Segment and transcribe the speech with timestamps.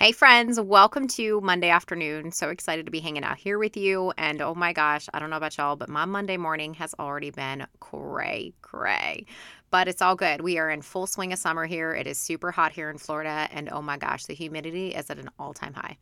[0.00, 2.30] Hey, friends, welcome to Monday afternoon.
[2.30, 4.12] So excited to be hanging out here with you.
[4.16, 7.30] And oh my gosh, I don't know about y'all, but my Monday morning has already
[7.30, 9.26] been cray cray.
[9.72, 10.40] But it's all good.
[10.40, 11.90] We are in full swing of summer here.
[11.90, 13.48] It is super hot here in Florida.
[13.50, 15.96] And oh my gosh, the humidity is at an all time high.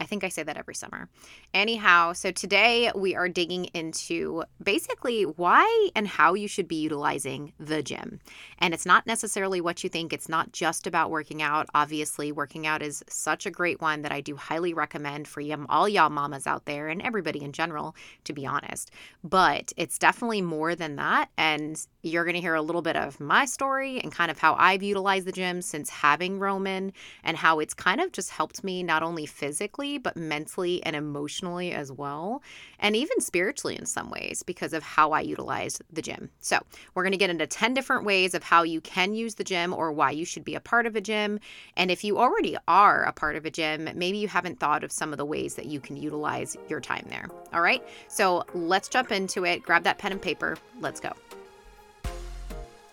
[0.00, 1.08] I think I say that every summer.
[1.52, 7.52] Anyhow, so today we are digging into basically why and how you should be utilizing
[7.58, 8.20] the gym.
[8.60, 11.66] And it's not necessarily what you think, it's not just about working out.
[11.74, 15.88] Obviously, working out is such a great one that I do highly recommend for all
[15.88, 18.92] y'all mamas out there and everybody in general, to be honest.
[19.24, 21.30] But it's definitely more than that.
[21.36, 24.54] And you're going to hear a little bit of my story and kind of how
[24.54, 26.92] I've utilized the gym since having Roman
[27.24, 31.72] and how it's kind of just helped me not only physically but mentally and emotionally
[31.72, 32.42] as well,
[32.78, 36.28] and even spiritually in some ways because of how I utilize the gym.
[36.40, 36.58] So,
[36.94, 39.72] we're going to get into 10 different ways of how you can use the gym
[39.72, 41.40] or why you should be a part of a gym.
[41.76, 44.92] And if you already are a part of a gym, maybe you haven't thought of
[44.92, 47.28] some of the ways that you can utilize your time there.
[47.52, 49.62] All right, so let's jump into it.
[49.62, 50.58] Grab that pen and paper.
[50.80, 51.12] Let's go.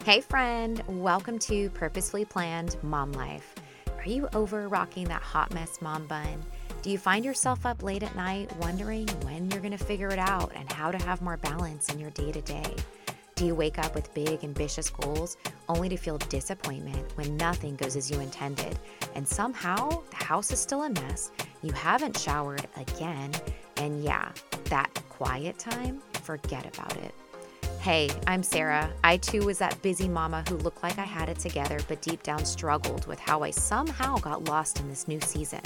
[0.06, 3.56] Hey, friend, welcome to Purposefully Planned Mom Life.
[3.98, 6.44] Are you over rocking that hot mess mom bun?
[6.86, 10.20] Do you find yourself up late at night wondering when you're going to figure it
[10.20, 12.76] out and how to have more balance in your day to day?
[13.34, 17.96] Do you wake up with big, ambitious goals only to feel disappointment when nothing goes
[17.96, 18.78] as you intended?
[19.16, 21.32] And somehow the house is still a mess,
[21.64, 23.32] you haven't showered again,
[23.78, 24.30] and yeah,
[24.66, 27.16] that quiet time, forget about it.
[27.80, 28.92] Hey, I'm Sara.
[29.04, 32.22] I too was that busy mama who looked like I had it together, but deep
[32.22, 35.62] down struggled with how I somehow got lost in this new season.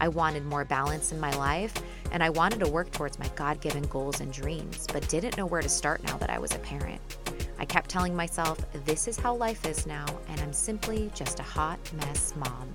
[0.00, 1.74] I wanted more balance in my life,
[2.12, 5.46] and I wanted to work towards my God given goals and dreams, but didn't know
[5.46, 7.00] where to start now that I was a parent.
[7.58, 11.44] I kept telling myself, this is how life is now, and I'm simply just a
[11.44, 12.70] hot mess mom.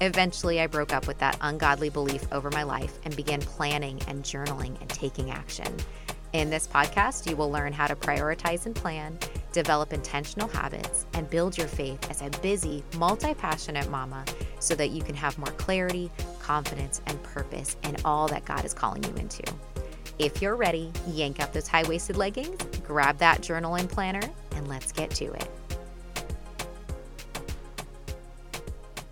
[0.00, 4.22] Eventually, I broke up with that ungodly belief over my life and began planning and
[4.22, 5.74] journaling and taking action.
[6.32, 9.18] In this podcast, you will learn how to prioritize and plan,
[9.52, 14.24] develop intentional habits, and build your faith as a busy, multi passionate mama
[14.60, 16.10] so that you can have more clarity,
[16.40, 19.42] confidence, and purpose in all that God is calling you into.
[20.18, 24.66] If you're ready, yank up those high waisted leggings, grab that journal and planner, and
[24.66, 25.48] let's get to it.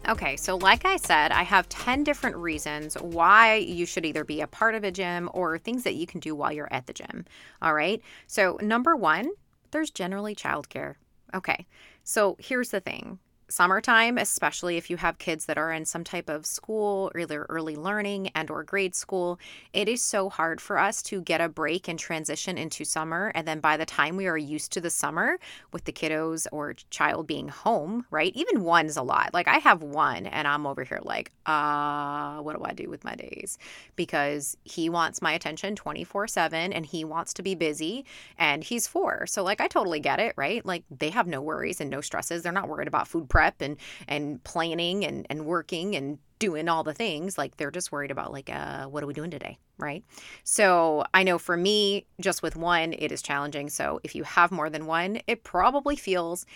[0.09, 4.41] Okay, so like I said, I have 10 different reasons why you should either be
[4.41, 6.93] a part of a gym or things that you can do while you're at the
[6.93, 7.25] gym.
[7.61, 9.31] All right, so number one,
[9.73, 10.95] there's generally childcare.
[11.35, 11.67] Okay,
[12.05, 13.19] so here's the thing
[13.49, 17.77] summertime especially if you have kids that are in some type of school either early
[17.77, 19.39] learning and or grade school
[19.73, 23.33] it is so hard for us to get a break and transition into summer.
[23.35, 25.39] And then by the time we are used to the summer
[25.73, 29.35] with the kiddos or child being home right even one's a lot.
[29.35, 33.05] Like i have one and i'm over here like uh what do i do with
[33.05, 33.59] my days?
[33.97, 38.05] Because he wants my attention 24 7 and he wants to be busy
[38.39, 39.27] and he's four.
[39.27, 40.65] So like i totally get it right?
[40.65, 42.43] Like they have no worries and no stresses.
[42.43, 43.77] They're not worried about food prep and
[44.09, 48.33] and planning and and working and doing all the things like they're just worried about
[48.33, 50.03] like uh what are we doing today right?
[50.43, 53.69] So i know for me just with one it is challenging.
[53.69, 56.47] So if you have more than one it probably feels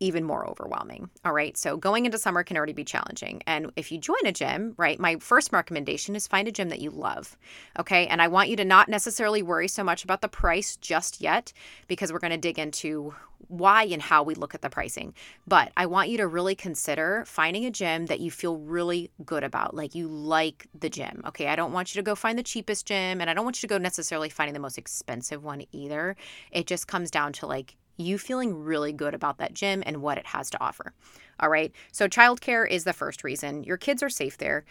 [0.00, 1.10] even more overwhelming.
[1.24, 1.56] All right.
[1.56, 3.42] So going into summer can already be challenging.
[3.46, 6.80] And if you join a gym, right, my first recommendation is find a gym that
[6.80, 7.36] you love.
[7.78, 8.06] Okay.
[8.06, 11.52] And I want you to not necessarily worry so much about the price just yet
[11.86, 13.14] because we're going to dig into
[13.46, 15.14] why and how we look at the pricing.
[15.46, 19.44] But I want you to really consider finding a gym that you feel really good
[19.44, 21.22] about, like you like the gym.
[21.26, 21.48] Okay.
[21.48, 23.68] I don't want you to go find the cheapest gym and I don't want you
[23.68, 26.14] to go necessarily finding the most expensive one either.
[26.52, 30.18] It just comes down to like, you feeling really good about that gym and what
[30.18, 30.94] it has to offer.
[31.40, 31.72] All right.
[31.92, 33.64] So, childcare is the first reason.
[33.64, 34.64] Your kids are safe there.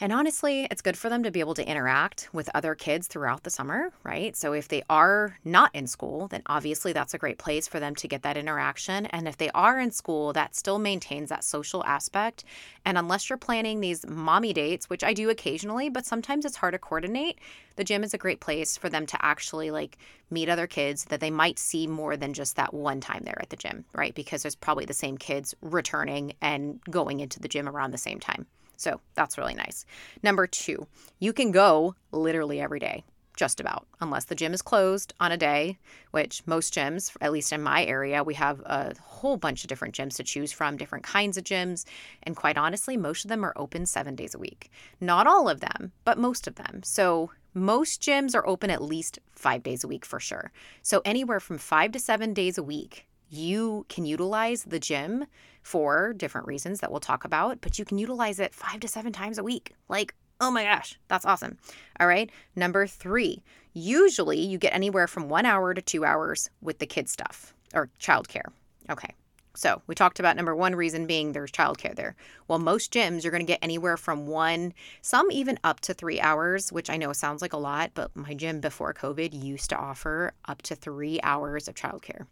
[0.00, 3.42] And honestly, it's good for them to be able to interact with other kids throughout
[3.42, 4.36] the summer, right?
[4.36, 7.96] So if they are not in school, then obviously that's a great place for them
[7.96, 9.06] to get that interaction.
[9.06, 12.44] And if they are in school, that still maintains that social aspect.
[12.84, 16.74] And unless you're planning these mommy dates, which I do occasionally, but sometimes it's hard
[16.74, 17.40] to coordinate,
[17.74, 19.98] the gym is a great place for them to actually like
[20.30, 23.50] meet other kids that they might see more than just that one time there at
[23.50, 24.14] the gym, right?
[24.14, 28.20] Because there's probably the same kids returning and going into the gym around the same
[28.20, 28.46] time.
[28.78, 29.84] So that's really nice.
[30.22, 30.86] Number two,
[31.18, 33.02] you can go literally every day,
[33.36, 35.78] just about, unless the gym is closed on a day,
[36.12, 39.96] which most gyms, at least in my area, we have a whole bunch of different
[39.96, 41.84] gyms to choose from, different kinds of gyms.
[42.22, 44.70] And quite honestly, most of them are open seven days a week.
[45.00, 46.82] Not all of them, but most of them.
[46.84, 50.52] So most gyms are open at least five days a week for sure.
[50.82, 55.26] So anywhere from five to seven days a week you can utilize the gym
[55.62, 59.12] for different reasons that we'll talk about, but you can utilize it five to seven
[59.12, 59.74] times a week.
[59.88, 61.58] Like, oh my gosh, that's awesome.
[62.00, 62.30] All right.
[62.56, 63.42] Number three,
[63.74, 67.90] usually you get anywhere from one hour to two hours with the kid stuff or
[68.00, 68.46] childcare.
[68.90, 69.14] Okay.
[69.54, 72.14] So we talked about number one reason being there's childcare there.
[72.46, 74.72] Well, most gyms you're going to get anywhere from one,
[75.02, 78.34] some even up to three hours, which I know sounds like a lot, but my
[78.34, 82.26] gym before COVID used to offer up to three hours of childcare.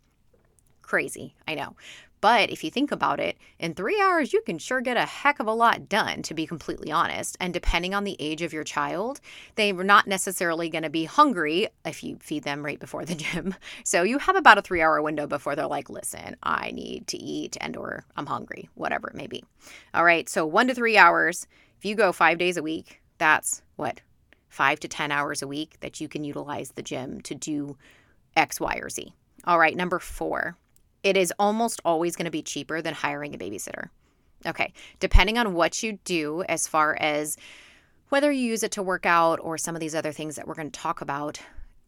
[0.87, 1.75] Crazy, I know.
[2.21, 5.41] But if you think about it, in three hours, you can sure get a heck
[5.41, 7.37] of a lot done, to be completely honest.
[7.41, 9.21] And depending on the age of your child,
[9.57, 13.57] they're not necessarily going to be hungry if you feed them right before the gym.
[13.83, 17.19] So you have about a three hour window before they're like, listen, I need to
[17.19, 19.43] eat and or I'm hungry, whatever it may be.
[19.93, 20.29] All right.
[20.29, 21.49] So one to three hours.
[21.79, 24.03] If you go five days a week, that's what?
[24.49, 27.77] Five to 10 hours a week that you can utilize the gym to do
[28.37, 29.13] X, Y, or Z.
[29.45, 29.77] All right.
[29.77, 30.57] Number four
[31.07, 33.91] it is almost always going to be cheaper than hiring a babysitter.
[34.45, 37.37] Okay, depending on what you do as far as
[38.09, 40.55] whether you use it to work out or some of these other things that we're
[40.55, 41.41] going to talk about,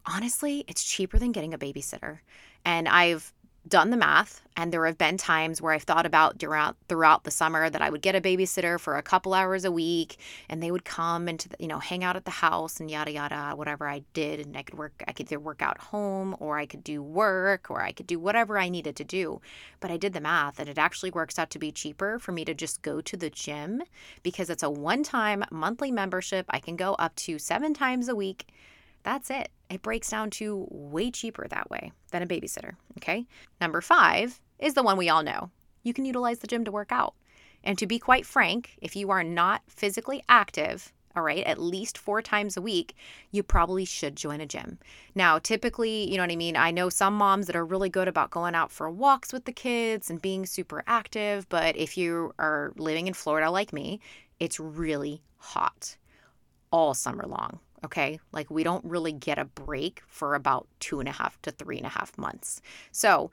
[0.05, 2.19] honestly, it's cheaper than getting a babysitter.
[2.63, 3.33] And I've
[3.67, 7.31] done the math and there have been times where I've thought about throughout throughout the
[7.31, 10.17] summer that I would get a babysitter for a couple hours a week
[10.49, 13.11] and they would come and to you know hang out at the house and yada
[13.11, 16.57] yada whatever I did and I could work I could either work out home or
[16.57, 19.41] I could do work or I could do whatever I needed to do.
[19.79, 22.45] But I did the math and it actually works out to be cheaper for me
[22.45, 23.83] to just go to the gym
[24.23, 26.45] because it's a one-time monthly membership.
[26.49, 28.47] I can go up to 7 times a week.
[29.03, 29.49] That's it.
[29.69, 32.73] It breaks down to way cheaper that way than a babysitter.
[32.97, 33.25] Okay.
[33.61, 35.51] Number five is the one we all know.
[35.83, 37.13] You can utilize the gym to work out.
[37.63, 41.97] And to be quite frank, if you are not physically active, all right, at least
[41.97, 42.95] four times a week,
[43.31, 44.79] you probably should join a gym.
[45.15, 46.55] Now, typically, you know what I mean?
[46.55, 49.51] I know some moms that are really good about going out for walks with the
[49.51, 53.99] kids and being super active, but if you are living in Florida like me,
[54.39, 55.97] it's really hot
[56.71, 57.59] all summer long.
[57.85, 58.19] Okay.
[58.31, 61.77] Like we don't really get a break for about two and a half to three
[61.77, 62.61] and a half months.
[62.91, 63.31] So,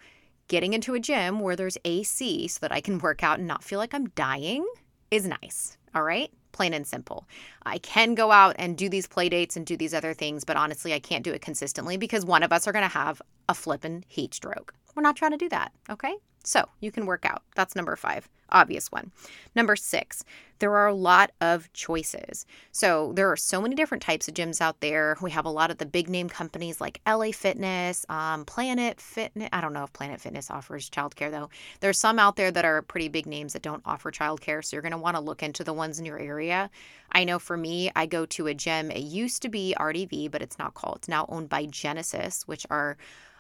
[0.49, 3.65] getting into a gym where there's AC so that I can work out and not
[3.65, 4.65] feel like I'm dying
[5.11, 5.77] is nice.
[5.95, 6.31] All right.
[6.53, 7.27] Plain and simple.
[7.65, 10.57] I can go out and do these play dates and do these other things, but
[10.57, 13.55] honestly, I can't do it consistently because one of us are going to have a
[13.55, 14.73] flippin' heat stroke.
[14.95, 15.73] We're not trying to do that.
[15.91, 16.15] Okay.
[16.47, 17.43] So you can work out.
[17.57, 19.11] That's number five, obvious one.
[19.57, 20.23] Number six,
[20.61, 22.47] there are a lot of choices.
[22.71, 25.17] So there are so many different types of gyms out there.
[25.21, 29.49] We have a lot of the big name companies like LA Fitness, um, Planet Fitness.
[29.53, 31.51] I don't know if Planet Fitness offers childcare though.
[31.81, 34.65] There's some out there that are pretty big names that don't offer childcare.
[34.65, 36.71] So you're going to want to look into the ones in your area.
[37.11, 38.93] I know for me, I go to a gym.
[38.93, 40.99] It used to be RDV, but it's not called.
[40.99, 42.97] It's now owned by Genesis, which are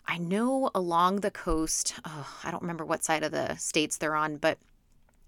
[0.09, 4.15] I know along the coast, oh, I don't remember what side of the states they're
[4.17, 4.59] on, but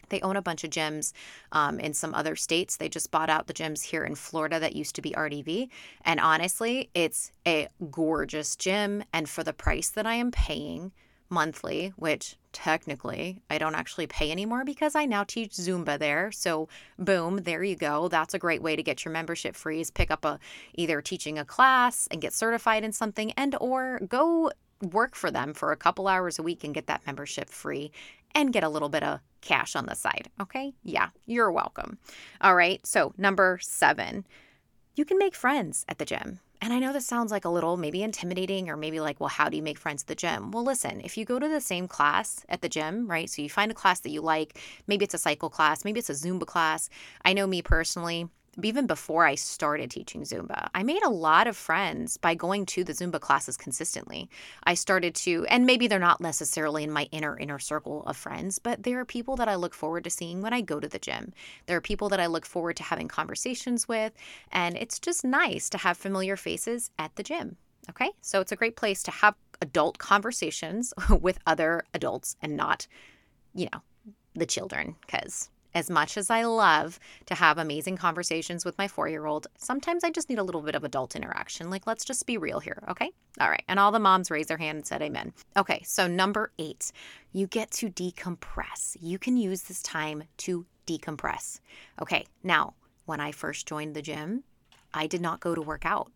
[0.09, 1.13] they own a bunch of gyms
[1.53, 2.77] um, in some other states.
[2.77, 5.69] They just bought out the gyms here in Florida that used to be RDV.
[6.05, 9.05] And honestly, it's a gorgeous gym.
[9.13, 10.93] And for the price that I am paying
[11.31, 16.33] monthly, which technically I don't actually pay anymore because I now teach Zumba there.
[16.33, 18.09] So boom, there you go.
[18.09, 20.39] That's a great way to get your membership free is pick up a
[20.75, 24.51] either teaching a class and get certified in something and or go
[24.83, 27.91] work for them for a couple hours a week and get that membership free
[28.35, 30.29] and get a little bit of cash on the side.
[30.41, 30.75] Okay.
[30.83, 31.99] Yeah, you're welcome.
[32.41, 32.85] All right.
[32.87, 34.27] So, number seven,
[34.95, 36.41] you can make friends at the gym.
[36.61, 39.49] And I know this sounds like a little maybe intimidating or maybe like, well, how
[39.49, 40.51] do you make friends at the gym?
[40.51, 43.31] Well, listen, if you go to the same class at the gym, right?
[43.31, 44.59] So you find a class that you like,
[44.89, 46.91] maybe it's a cycle class, maybe it's a Zumba class.
[47.25, 48.29] I know me personally,
[48.65, 52.85] even before I started teaching Zumba, I made a lot of friends by going to
[52.85, 54.29] the Zumba classes consistently.
[54.65, 58.59] I started to, and maybe they're not necessarily in my inner, inner circle of friends,
[58.59, 60.99] but there are people that I look forward to seeing when I go to the
[60.99, 61.33] gym.
[61.67, 64.13] There are people that I look forward to having conversations with,
[64.51, 67.57] and it's just nice to have familiar faces at the gym.
[67.91, 72.87] Okay, so it's a great place to have adult conversations with other adults and not,
[73.55, 73.83] you know,
[74.35, 79.09] the children, because as much as I love to have amazing conversations with my four
[79.09, 81.71] year old, sometimes I just need a little bit of adult interaction.
[81.71, 83.11] Like, let's just be real here, okay?
[83.41, 83.63] All right.
[83.69, 85.33] And all the moms raised their hand and said amen.
[85.57, 85.83] Okay.
[85.85, 86.93] So, number eight,
[87.33, 88.97] you get to decompress.
[89.01, 91.61] You can use this time to decompress.
[92.01, 92.27] Okay.
[92.43, 92.75] Now,
[93.07, 94.45] when I first joined the gym,
[94.93, 96.11] I did not go to work out.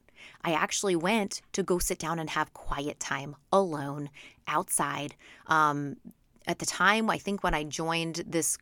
[0.44, 4.11] I actually went to go sit down and have quiet time alone
[4.47, 5.14] outside.
[5.47, 5.97] Um,
[6.47, 8.59] at the time, I think when I joined this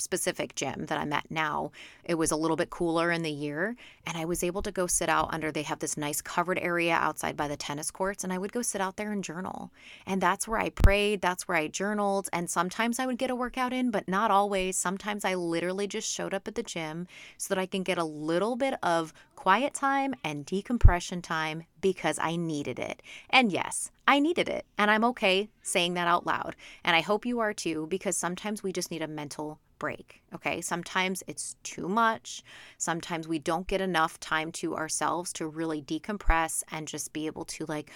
[0.00, 1.70] specific gym that I'm at now,
[2.04, 3.76] it was a little bit cooler in the year.
[4.06, 6.94] And I was able to go sit out under, they have this nice covered area
[6.94, 8.24] outside by the tennis courts.
[8.24, 9.70] And I would go sit out there and journal.
[10.06, 11.20] And that's where I prayed.
[11.20, 12.28] That's where I journaled.
[12.32, 14.76] And sometimes I would get a workout in, but not always.
[14.76, 18.04] Sometimes I literally just showed up at the gym so that I can get a
[18.04, 23.02] little bit of quiet time and decompression time because I needed it.
[23.30, 24.66] And yes, I needed it.
[24.76, 26.56] And I'm okay saying that out loud.
[26.84, 30.22] And I hope you are too, because sometimes we just need a mental break.
[30.32, 30.60] Okay.
[30.60, 32.44] Sometimes it's too much.
[32.78, 37.44] Sometimes we don't get enough time to ourselves to really decompress and just be able
[37.46, 37.90] to like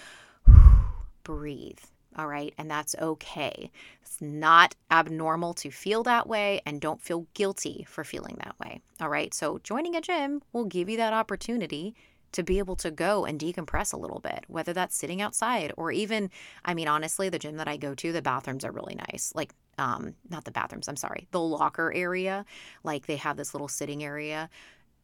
[1.23, 1.79] breathe.
[2.17, 2.53] All right.
[2.57, 3.71] And that's okay.
[4.01, 8.81] It's not abnormal to feel that way and don't feel guilty for feeling that way.
[8.99, 9.33] All right.
[9.33, 11.95] So joining a gym will give you that opportunity
[12.31, 15.91] to be able to go and decompress a little bit, whether that's sitting outside or
[15.91, 16.29] even,
[16.65, 19.31] I mean, honestly, the gym that I go to, the bathrooms are really nice.
[19.33, 22.45] Like, um, not the bathrooms, I'm sorry, the locker area.
[22.83, 24.49] Like, they have this little sitting area.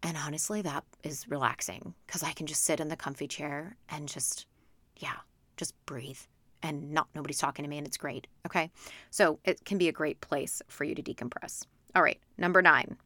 [0.03, 4.07] And honestly, that is relaxing because I can just sit in the comfy chair and
[4.07, 4.47] just,
[4.97, 5.17] yeah,
[5.57, 6.17] just breathe
[6.63, 8.27] and not nobody's talking to me and it's great.
[8.45, 8.71] Okay.
[9.09, 11.65] So it can be a great place for you to decompress.
[11.95, 12.19] All right.
[12.37, 12.97] Number nine,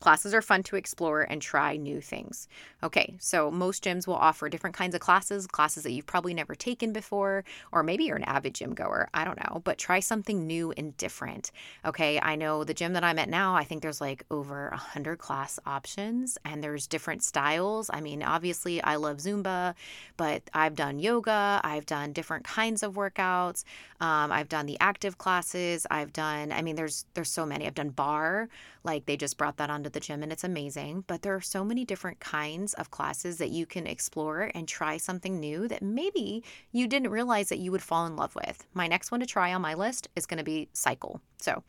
[0.00, 2.48] Classes are fun to explore and try new things.
[2.82, 6.54] Okay, so most gyms will offer different kinds of classes, classes that you've probably never
[6.54, 9.10] taken before, or maybe you're an avid gym goer.
[9.12, 11.52] I don't know, but try something new and different.
[11.84, 14.76] Okay, I know the gym that I'm at now, I think there's like over a
[14.78, 17.90] hundred class options and there's different styles.
[17.92, 19.74] I mean, obviously, I love Zumba,
[20.16, 23.64] but I've done yoga, I've done different kinds of workouts,
[24.00, 27.66] um, I've done the active classes, I've done, I mean, there's there's so many.
[27.66, 28.48] I've done barre,
[28.82, 31.04] like they just brought that onto the gym and it's amazing.
[31.06, 34.96] But there are so many different kinds of classes that you can explore and try
[34.96, 36.42] something new that maybe
[36.72, 38.66] you didn't realize that you would fall in love with.
[38.74, 41.20] My next one to try on my list is going to be cycle.
[41.38, 41.62] So,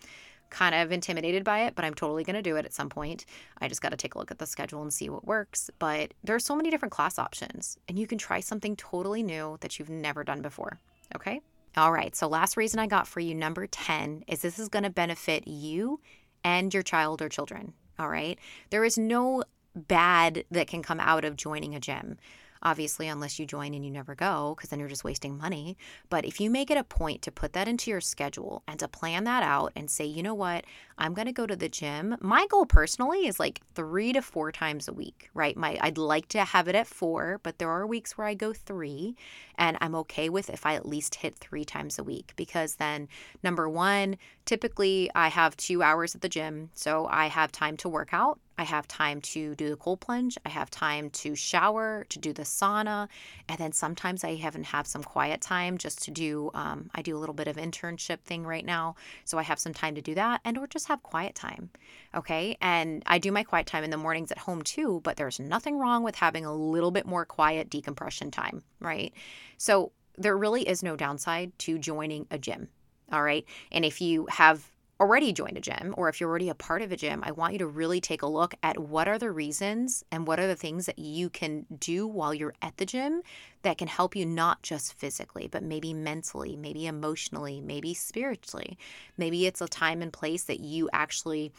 [0.51, 3.25] kind of intimidated by it, but I'm totally going to do it at some point.
[3.59, 5.71] I just got to take a look at the schedule and see what works.
[5.79, 9.57] But there are so many different class options, and you can try something totally new
[9.61, 10.79] that you've never done before.
[11.15, 11.41] Okay?
[11.77, 12.15] All right.
[12.15, 15.47] So, last reason I got for you, number 10, is this is going to benefit
[15.47, 16.01] you
[16.43, 17.73] and your child or children.
[18.01, 18.39] All right.
[18.71, 19.43] There is no
[19.75, 22.17] bad that can come out of joining a gym
[22.63, 25.77] obviously, unless you join and you never go, because then you're just wasting money.
[26.09, 28.87] But if you make it a point to put that into your schedule and to
[28.87, 30.65] plan that out and say, you know what,
[30.97, 32.15] I'm going to go to the gym.
[32.21, 35.57] My goal personally is like three to four times a week, right?
[35.57, 38.53] My I'd like to have it at four, but there are weeks where I go
[38.53, 39.15] three,
[39.55, 43.07] and I'm okay with if I at least hit three times a week because then
[43.43, 47.89] number one, typically I have two hours at the gym, so I have time to
[47.89, 50.37] work out I have time to do the cold plunge.
[50.45, 53.07] I have time to shower, to do the sauna.
[53.49, 57.17] And then sometimes I even have some quiet time just to do, um, I do
[57.17, 58.93] a little bit of internship thing right now.
[59.25, 61.71] So I have some time to do that and or just have quiet time.
[62.13, 62.55] Okay.
[62.61, 65.79] And I do my quiet time in the mornings at home too, but there's nothing
[65.79, 68.61] wrong with having a little bit more quiet decompression time.
[68.79, 69.11] Right.
[69.57, 72.67] So there really is no downside to joining a gym.
[73.11, 73.43] All right.
[73.71, 74.69] And if you have
[75.01, 77.53] already joined a gym or if you're already a part of a gym, I want
[77.53, 80.55] you to really take a look at what are the reasons and what are the
[80.55, 83.23] things that you can do while you're at the gym
[83.63, 88.77] that can help you not just physically, but maybe mentally, maybe emotionally, maybe spiritually.
[89.17, 91.51] Maybe it's a time and place that you actually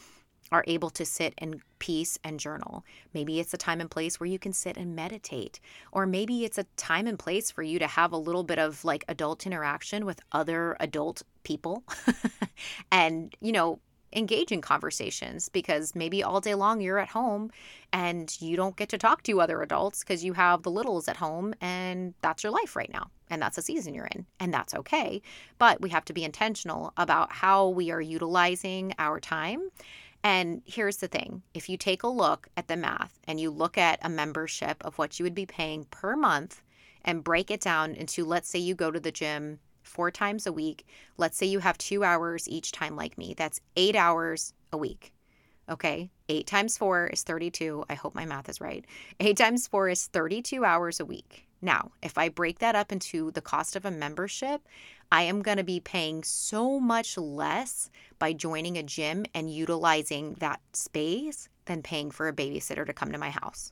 [0.53, 2.85] are able to sit in peace and journal.
[3.13, 5.59] Maybe it's a time and place where you can sit and meditate.
[5.91, 8.85] Or maybe it's a time and place for you to have a little bit of
[8.85, 11.83] like adult interaction with other adult people
[12.91, 13.79] and, you know,
[14.15, 17.51] engage in conversations because maybe all day long you're at home
[17.91, 21.17] and you don't get to talk to other adults because you have the littles at
[21.17, 24.73] home and that's your life right now and that's the season you're in and that's
[24.73, 25.21] okay.
[25.57, 29.69] But we have to be intentional about how we are utilizing our time.
[30.23, 33.77] And here's the thing if you take a look at the math and you look
[33.77, 36.61] at a membership of what you would be paying per month
[37.03, 40.53] and break it down into, let's say you go to the gym four times a
[40.53, 40.85] week,
[41.17, 45.13] let's say you have two hours each time, like me, that's eight hours a week.
[45.69, 47.85] Okay, eight times four is 32.
[47.89, 48.85] I hope my math is right.
[49.19, 51.47] Eight times four is 32 hours a week.
[51.61, 54.67] Now, if I break that up into the cost of a membership,
[55.09, 60.33] I am going to be paying so much less by joining a gym and utilizing
[60.39, 63.71] that space than paying for a babysitter to come to my house.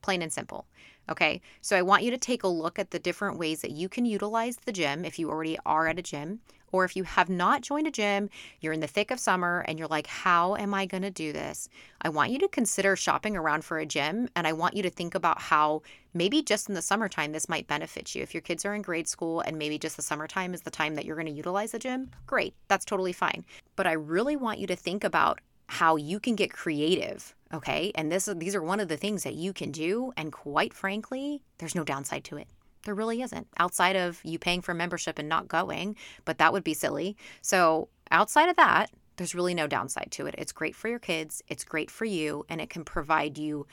[0.00, 0.66] Plain and simple.
[1.08, 3.88] Okay, so I want you to take a look at the different ways that you
[3.88, 6.40] can utilize the gym if you already are at a gym
[6.72, 8.28] or if you have not joined a gym,
[8.60, 11.68] you're in the thick of summer and you're like, how am I to do this?
[12.02, 14.28] I want you to consider shopping around for a gym.
[14.34, 15.82] And I want you to think about how
[16.14, 18.22] maybe just in the summertime, this might benefit you.
[18.22, 20.94] If your kids are in grade school and maybe just the summertime is the time
[20.96, 23.44] that you're to utilize the gym, great, that's totally fine.
[23.76, 27.35] But I really want you to think about how you can get creative.
[27.54, 27.92] Okay.
[27.94, 30.12] And this these are one of the things that you can do.
[30.16, 32.48] And quite frankly, there's no downside to it.
[32.84, 36.62] There really isn't outside of you paying for membership and not going, but that would
[36.62, 37.16] be silly.
[37.42, 40.36] So, outside of that, there's really no downside to it.
[40.38, 43.66] It's great for your kids, it's great for you, and it can provide you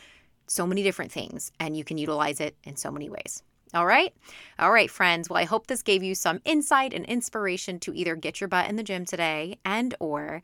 [0.48, 3.44] so many different things and you can utilize it in so many ways.
[3.74, 4.14] All right?
[4.60, 5.30] All right, friends.
[5.30, 8.70] Well, I hope this gave you some insight and inspiration to either get your butt
[8.70, 10.44] in the gym today and or